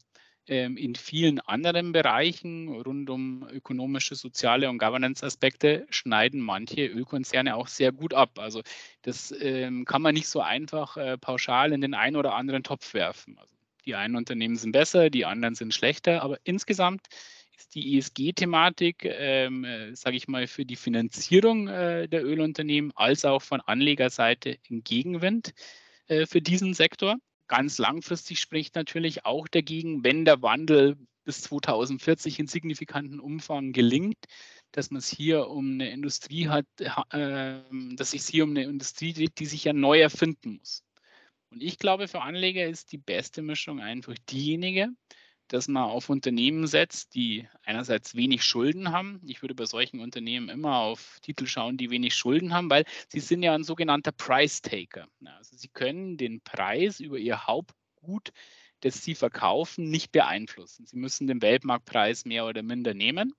ähm, 0.47 0.77
in 0.77 0.95
vielen 0.95 1.39
anderen 1.41 1.91
Bereichen 1.91 2.69
rund 2.69 3.09
um 3.09 3.47
ökonomische, 3.49 4.15
soziale 4.15 4.69
und 4.69 4.77
Governance-Aspekte 4.77 5.85
schneiden 5.89 6.39
manche 6.39 6.85
Ölkonzerne 6.85 7.55
auch 7.55 7.67
sehr 7.67 7.91
gut 7.91 8.13
ab. 8.13 8.39
Also 8.39 8.61
das 9.01 9.33
ähm, 9.39 9.83
kann 9.85 10.01
man 10.01 10.13
nicht 10.13 10.27
so 10.27 10.41
einfach 10.41 10.95
äh, 10.95 11.17
pauschal 11.17 11.73
in 11.73 11.81
den 11.81 11.93
einen 11.93 12.15
oder 12.15 12.33
anderen 12.35 12.63
Topf 12.63 12.93
werfen. 12.93 13.37
Also 13.37 13.56
die 13.87 13.95
einen 13.95 14.15
Unternehmen 14.15 14.57
sind 14.57 14.73
besser, 14.73 15.09
die 15.09 15.25
anderen 15.25 15.55
sind 15.55 15.73
schlechter, 15.73 16.21
aber 16.21 16.37
insgesamt 16.43 17.07
ist 17.57 17.73
die 17.73 17.97
ESG-Thematik, 17.97 19.05
ähm, 19.05 19.63
äh, 19.63 19.95
sage 19.95 20.17
ich 20.17 20.27
mal, 20.27 20.45
für 20.45 20.65
die 20.65 20.75
Finanzierung 20.75 21.67
äh, 21.67 22.07
der 22.07 22.23
Ölunternehmen 22.23 22.91
als 22.95 23.25
auch 23.25 23.41
von 23.41 23.61
Anlegerseite 23.61 24.57
ein 24.69 24.83
Gegenwind 24.83 25.53
äh, 26.07 26.25
für 26.27 26.41
diesen 26.41 26.73
Sektor. 26.73 27.15
Ganz 27.47 27.77
langfristig 27.77 28.39
spricht 28.39 28.75
natürlich 28.75 29.25
auch 29.25 29.47
dagegen, 29.47 30.03
wenn 30.03 30.25
der 30.25 30.41
Wandel 30.41 30.97
bis 31.23 31.41
2040 31.43 32.39
in 32.39 32.47
signifikanten 32.47 33.19
Umfang 33.19 33.73
gelingt, 33.73 34.17
dass 34.71 34.91
man 34.91 34.99
es 34.99 35.09
hier 35.09 35.47
um 35.47 35.73
eine 35.73 35.89
Industrie 35.89 36.47
hat, 36.49 36.65
äh, 36.79 37.61
dass 37.95 38.13
es 38.13 38.27
hier 38.27 38.43
um 38.43 38.51
eine 38.51 38.63
Industrie 38.63 39.13
dreht, 39.13 39.39
die 39.39 39.45
sich 39.45 39.63
ja 39.63 39.73
neu 39.73 39.99
erfinden 39.99 40.57
muss. 40.59 40.83
Und 41.49 41.63
ich 41.63 41.77
glaube, 41.77 42.07
für 42.07 42.21
Anleger 42.21 42.65
ist 42.67 42.91
die 42.91 42.97
beste 42.97 43.41
Mischung 43.41 43.79
einfach 43.79 44.15
diejenige, 44.29 44.89
dass 45.47 45.67
man 45.67 45.83
auf 45.83 46.09
Unternehmen 46.09 46.67
setzt, 46.67 47.15
die 47.15 47.47
einerseits 47.63 48.15
wenig 48.15 48.43
Schulden 48.43 48.91
haben. 48.91 49.21
Ich 49.25 49.41
würde 49.41 49.55
bei 49.55 49.65
solchen 49.65 50.01
Unternehmen 50.01 50.49
immer 50.49 50.79
auf 50.79 51.19
Titel 51.21 51.45
schauen, 51.45 51.77
die 51.77 51.89
wenig 51.89 52.15
Schulden 52.15 52.53
haben, 52.53 52.69
weil 52.69 52.83
sie 53.07 53.21
sind 53.21 53.43
ja 53.43 53.55
ein 53.55 53.63
sogenannter 53.63 54.11
Price 54.11 54.61
Taker. 54.61 55.07
Also 55.25 55.55
sie 55.55 55.69
können 55.69 56.17
den 56.17 56.41
Preis 56.41 56.99
über 56.99 57.17
ihr 57.17 57.47
Hauptgut, 57.47 58.33
das 58.81 59.03
sie 59.03 59.15
verkaufen, 59.15 59.89
nicht 59.89 60.11
beeinflussen. 60.11 60.85
Sie 60.85 60.97
müssen 60.97 61.27
den 61.27 61.41
Weltmarktpreis 61.41 62.25
mehr 62.25 62.45
oder 62.45 62.61
minder 62.61 62.93
nehmen. 62.93 63.33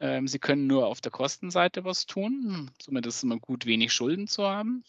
Ähm, 0.00 0.28
sie 0.28 0.38
können 0.38 0.66
nur 0.66 0.86
auf 0.86 1.00
der 1.00 1.12
Kostenseite 1.12 1.84
was 1.84 2.04
tun. 2.04 2.70
Somit 2.82 3.06
ist 3.06 3.16
es 3.16 3.22
immer 3.22 3.38
gut, 3.38 3.64
wenig 3.64 3.92
Schulden 3.92 4.28
zu 4.28 4.46
haben. 4.46 4.84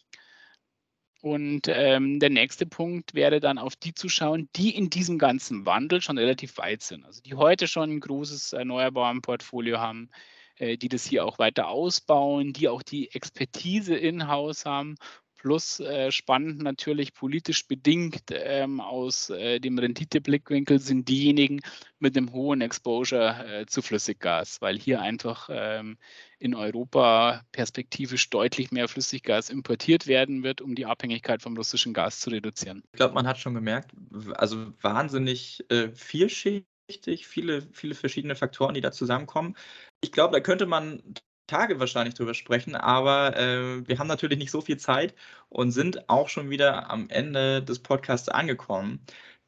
Und 1.26 1.68
ähm, 1.70 2.20
der 2.20 2.30
nächste 2.30 2.68
Punkt 2.68 3.16
wäre 3.16 3.40
dann 3.40 3.58
auf 3.58 3.76
die 3.76 3.96
zu 3.96 4.10
schauen, 4.10 4.48
die 4.56 4.76
in 4.76 4.92
diesem 4.92 5.18
ganzen 5.18 5.66
Wandel 5.66 6.00
schon 6.00 6.20
relativ 6.20 6.60
weit 6.60 6.84
sind. 6.84 7.04
Also 7.04 7.24
die 7.24 7.34
heute 7.34 7.68
schon 7.68 7.94
ein 7.94 8.00
großes 8.00 8.54
Erneuerbaren-Portfolio 8.54 9.80
haben, 9.80 10.12
äh, 10.58 10.78
die 10.78 10.88
das 10.88 11.04
hier 11.04 11.26
auch 11.26 11.40
weiter 11.40 11.68
ausbauen, 11.68 12.54
die 12.54 12.70
auch 12.70 12.84
die 12.84 13.10
Expertise 13.12 13.96
in-house 13.96 14.66
haben 14.66 14.98
Plus 15.38 15.80
äh, 15.80 16.12
spannend 16.12 16.62
natürlich 16.62 17.14
politisch 17.14 17.68
bedingt 17.68 18.24
ähm, 18.32 18.80
aus 18.80 19.30
äh, 19.30 19.60
dem 19.60 19.78
Renditeblickwinkel 19.78 20.80
sind 20.80 21.08
diejenigen 21.08 21.62
mit 22.00 22.18
einem 22.18 22.32
hohen 22.32 22.62
Exposure 22.62 23.46
äh, 23.46 23.66
zu 23.66 23.82
Flüssiggas, 23.82 24.62
weil 24.62 24.80
hier 24.80 25.02
einfach 25.02 25.50
ähm, 25.52 25.98
in 26.40 26.56
Europa 26.56 27.44
perspektivisch 27.52 28.30
deutlich 28.30 28.72
mehr 28.72 28.88
Flüssiggas 28.88 29.50
importiert 29.50 30.08
werden 30.08 30.44
wird, 30.44 30.62
um 30.62 30.74
die 30.74 30.86
Abhängigkeit 30.86 31.42
vom 31.42 31.56
russischen 31.58 31.94
Gas 31.94 32.20
zu 32.20 32.30
reduzieren. 32.30 32.84
Ich 32.94 32.98
glaube, 32.98 33.14
man 33.14 33.28
hat 33.28 33.38
schon 33.38 33.54
gemerkt, 33.54 33.92
also 34.36 34.74
wahnsinnig 34.82 35.64
äh, 35.70 35.90
vielschichtig, 35.94 37.28
viele, 37.28 37.62
viele 37.62 37.96
verschiedene 37.96 38.36
Faktoren, 38.36 38.74
die 38.74 38.82
da 38.82 38.92
zusammenkommen. 38.92 39.56
Ich 40.02 40.12
glaube, 40.12 40.34
da 40.34 40.40
könnte 40.40 40.66
man 40.66 41.02
Tage 41.48 41.80
wahrscheinlich 41.80 42.16
drüber 42.16 42.34
sprechen, 42.34 42.76
aber 42.76 43.38
äh, 43.38 43.88
wir 43.88 44.00
haben 44.00 44.08
natürlich 44.08 44.40
nicht 44.40 44.52
so 44.52 44.62
viel 44.62 44.78
Zeit 44.78 45.14
und 45.50 45.72
sind 45.72 46.10
auch 46.10 46.30
schon 46.30 46.50
wieder 46.50 46.90
am 46.90 47.10
Ende 47.10 47.62
des 47.64 47.80
Podcasts 47.80 48.30
angekommen. 48.30 49.00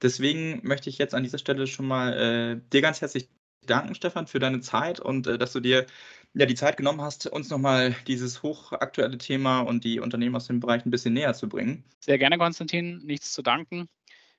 Deswegen 0.01 0.59
möchte 0.63 0.89
ich 0.89 0.97
jetzt 0.97 1.15
an 1.15 1.23
dieser 1.23 1.39
Stelle 1.39 1.65
schon 1.67 1.87
mal 1.87 2.13
äh, 2.13 2.61
dir 2.71 2.81
ganz 2.81 3.01
herzlich 3.01 3.29
danken, 3.65 3.95
Stefan, 3.95 4.27
für 4.27 4.39
deine 4.39 4.59
Zeit 4.61 4.99
und 4.99 5.27
äh, 5.27 5.37
dass 5.37 5.53
du 5.53 5.59
dir 5.59 5.85
ja 6.33 6.45
die 6.45 6.55
Zeit 6.55 6.77
genommen 6.77 7.01
hast, 7.01 7.25
uns 7.27 7.49
nochmal 7.49 7.95
dieses 8.05 8.43
hochaktuelle 8.43 9.17
Thema 9.17 9.61
und 9.61 9.83
die 9.83 9.99
Unternehmen 9.99 10.35
aus 10.35 10.47
dem 10.47 10.59
Bereich 10.59 10.85
ein 10.85 10.91
bisschen 10.91 11.13
näher 11.13 11.33
zu 11.33 11.49
bringen. 11.49 11.83
Sehr 11.99 12.17
gerne, 12.17 12.37
Konstantin. 12.37 12.99
Nichts 12.99 13.33
zu 13.33 13.41
danken 13.41 13.89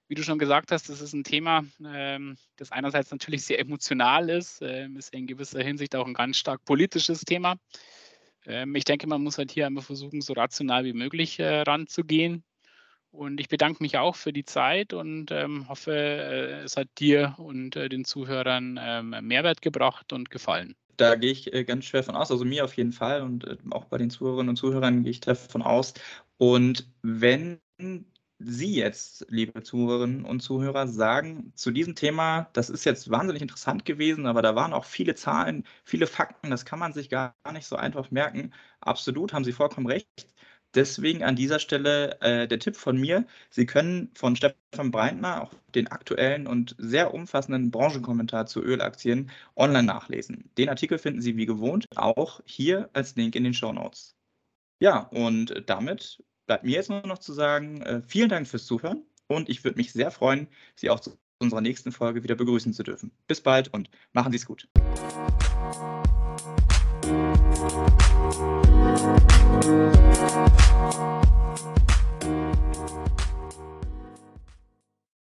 wie 0.08 0.14
du 0.14 0.22
schon 0.22 0.38
gesagt 0.38 0.72
hast, 0.72 0.88
das 0.88 1.00
ist 1.00 1.12
ein 1.12 1.24
Thema, 1.24 1.64
ähm, 1.84 2.36
das 2.56 2.72
einerseits 2.72 3.10
natürlich 3.10 3.44
sehr 3.44 3.60
emotional 3.60 4.30
ist, 4.30 4.60
ähm, 4.62 4.96
ist 4.96 5.12
in 5.14 5.26
gewisser 5.26 5.62
Hinsicht 5.62 5.94
auch 5.94 6.06
ein 6.06 6.14
ganz 6.14 6.38
stark 6.38 6.64
politisches 6.64 7.20
Thema. 7.20 7.56
Ähm, 8.46 8.74
ich 8.74 8.84
denke, 8.84 9.06
man 9.06 9.22
muss 9.22 9.36
halt 9.36 9.52
hier 9.52 9.66
einfach 9.66 9.82
versuchen, 9.82 10.22
so 10.22 10.32
rational 10.32 10.84
wie 10.84 10.94
möglich 10.94 11.38
äh, 11.38 11.60
ranzugehen. 11.60 12.42
Und 13.10 13.40
ich 13.40 13.48
bedanke 13.48 13.82
mich 13.82 13.98
auch 13.98 14.16
für 14.16 14.32
die 14.32 14.44
Zeit 14.44 14.92
und 14.92 15.30
hoffe, 15.30 15.92
äh, 15.92 16.62
es 16.62 16.76
hat 16.76 16.88
dir 16.98 17.34
und 17.38 17.74
äh, 17.74 17.88
den 17.88 18.04
Zuhörern 18.04 18.74
Mehrwert 19.26 19.62
gebracht 19.62 20.12
und 20.12 20.30
gefallen. 20.30 20.74
Da 20.98 21.14
gehe 21.14 21.30
ich 21.30 21.50
ganz 21.66 21.84
schwer 21.86 22.02
von 22.02 22.16
aus, 22.16 22.30
also 22.30 22.44
mir 22.44 22.64
auf 22.64 22.76
jeden 22.76 22.92
Fall 22.92 23.22
und 23.22 23.46
auch 23.70 23.84
bei 23.84 23.98
den 23.98 24.10
Zuhörerinnen 24.10 24.50
und 24.50 24.56
Zuhörern 24.56 25.04
gehe 25.04 25.12
ich 25.12 25.20
davon 25.20 25.62
aus. 25.62 25.94
Und 26.38 26.90
wenn 27.02 27.60
Sie 28.40 28.74
jetzt, 28.74 29.26
liebe 29.30 29.62
Zuhörerinnen 29.62 30.24
und 30.24 30.40
Zuhörer, 30.40 30.86
sagen 30.86 31.52
zu 31.56 31.72
diesem 31.72 31.96
Thema, 31.96 32.48
das 32.52 32.70
ist 32.70 32.84
jetzt 32.84 33.10
wahnsinnig 33.10 33.42
interessant 33.42 33.84
gewesen, 33.84 34.26
aber 34.26 34.42
da 34.42 34.54
waren 34.54 34.72
auch 34.72 34.84
viele 34.84 35.16
Zahlen, 35.16 35.64
viele 35.84 36.06
Fakten, 36.06 36.50
das 36.50 36.64
kann 36.64 36.78
man 36.78 36.92
sich 36.92 37.10
gar 37.10 37.34
nicht 37.52 37.66
so 37.66 37.74
einfach 37.76 38.10
merken. 38.12 38.52
Absolut, 38.80 39.32
haben 39.32 39.44
Sie 39.44 39.52
vollkommen 39.52 39.88
recht. 39.88 40.28
Deswegen 40.74 41.24
an 41.24 41.34
dieser 41.34 41.58
Stelle 41.58 42.20
äh, 42.20 42.46
der 42.46 42.58
Tipp 42.58 42.76
von 42.76 42.96
mir. 42.98 43.26
Sie 43.50 43.66
können 43.66 44.10
von 44.14 44.36
Stefan 44.36 44.90
Breitner 44.90 45.42
auch 45.42 45.52
den 45.74 45.88
aktuellen 45.88 46.46
und 46.46 46.76
sehr 46.78 47.14
umfassenden 47.14 47.70
Branchenkommentar 47.70 48.46
zu 48.46 48.62
Ölaktien 48.62 49.30
online 49.56 49.84
nachlesen. 49.84 50.50
Den 50.58 50.68
Artikel 50.68 50.98
finden 50.98 51.22
Sie 51.22 51.36
wie 51.36 51.46
gewohnt 51.46 51.86
auch 51.96 52.40
hier 52.44 52.90
als 52.92 53.16
Link 53.16 53.34
in 53.34 53.44
den 53.44 53.54
Show 53.54 53.72
Notes. 53.72 54.14
Ja, 54.80 55.00
und 55.08 55.64
damit 55.66 56.22
bleibt 56.48 56.64
mir 56.64 56.72
jetzt 56.72 56.88
nur 56.88 57.06
noch 57.06 57.18
zu 57.18 57.32
sagen, 57.32 57.82
äh, 57.82 58.00
vielen 58.06 58.30
Dank 58.30 58.48
fürs 58.48 58.64
Zuhören 58.64 59.04
und 59.26 59.50
ich 59.50 59.62
würde 59.64 59.76
mich 59.76 59.92
sehr 59.92 60.10
freuen, 60.10 60.48
Sie 60.74 60.88
auch 60.88 60.98
zu 60.98 61.16
unserer 61.38 61.60
nächsten 61.60 61.92
Folge 61.92 62.24
wieder 62.24 62.34
begrüßen 62.34 62.72
zu 62.72 62.82
dürfen. 62.82 63.12
Bis 63.28 63.42
bald 63.42 63.72
und 63.72 63.90
machen 64.12 64.32
Sie 64.32 64.38
es 64.38 64.46
gut. 64.46 64.66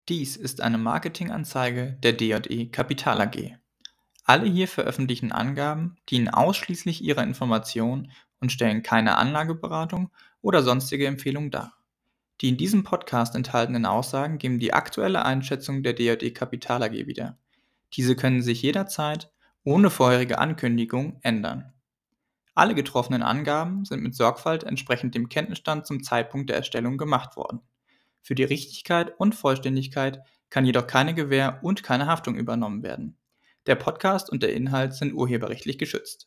Dies 0.07 0.37
ist 0.37 0.61
eine 0.61 0.77
Marketinganzeige 0.77 1.97
der 2.03 2.13
DJE 2.13 2.67
Kapital 2.67 3.19
AG. 3.19 3.57
Alle 4.27 4.47
hier 4.47 4.67
veröffentlichten 4.67 5.31
Angaben 5.31 5.97
dienen 6.09 6.29
ausschließlich 6.29 7.03
ihrer 7.03 7.23
Information 7.23 8.11
und 8.39 8.51
stellen 8.51 8.83
keine 8.83 9.17
Anlageberatung 9.17 10.11
oder 10.41 10.63
sonstige 10.63 11.07
Empfehlung 11.07 11.51
dar. 11.51 11.73
Die 12.41 12.49
in 12.49 12.57
diesem 12.57 12.83
Podcast 12.83 13.35
enthaltenen 13.35 13.85
Aussagen 13.85 14.37
geben 14.37 14.59
die 14.59 14.73
aktuelle 14.73 15.23
Einschätzung 15.23 15.83
der 15.83 15.93
DJE 15.93 16.31
Kapital 16.31 16.83
AG 16.83 16.91
wieder. 16.91 17.37
Diese 17.93 18.15
können 18.15 18.41
sich 18.41 18.61
jederzeit 18.61 19.31
ohne 19.63 19.89
vorherige 19.89 20.37
Ankündigung 20.37 21.19
ändern. 21.21 21.73
Alle 22.53 22.75
getroffenen 22.75 23.23
Angaben 23.23 23.83
sind 23.83 24.01
mit 24.01 24.15
Sorgfalt 24.15 24.63
entsprechend 24.63 25.15
dem 25.15 25.27
Kenntnisstand 25.27 25.85
zum 25.87 26.03
Zeitpunkt 26.03 26.49
der 26.49 26.57
Erstellung 26.57 26.97
gemacht 26.97 27.35
worden. 27.35 27.61
Für 28.21 28.35
die 28.35 28.43
Richtigkeit 28.43 29.13
und 29.19 29.35
Vollständigkeit 29.35 30.21
kann 30.49 30.65
jedoch 30.65 30.87
keine 30.87 31.13
Gewähr 31.13 31.59
und 31.63 31.83
keine 31.83 32.07
Haftung 32.07 32.35
übernommen 32.35 32.83
werden. 32.83 33.17
Der 33.65 33.75
Podcast 33.75 34.29
und 34.29 34.43
der 34.43 34.53
Inhalt 34.53 34.93
sind 34.93 35.13
urheberrechtlich 35.13 35.77
geschützt 35.77 36.23